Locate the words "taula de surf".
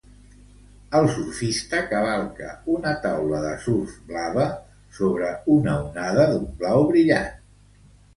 3.03-3.93